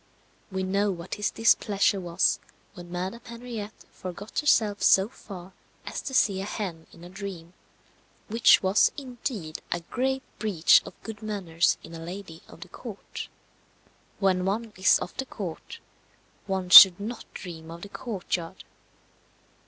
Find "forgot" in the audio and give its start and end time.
3.91-4.39